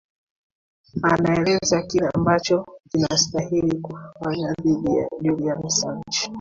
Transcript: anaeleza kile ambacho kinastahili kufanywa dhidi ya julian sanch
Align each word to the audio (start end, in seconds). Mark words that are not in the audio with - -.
anaeleza 1.03 1.81
kile 1.81 2.09
ambacho 2.15 2.65
kinastahili 2.91 3.81
kufanywa 3.81 4.53
dhidi 4.53 4.95
ya 4.95 5.09
julian 5.21 5.69
sanch 5.69 6.29